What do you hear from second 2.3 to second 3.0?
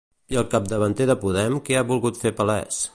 palès?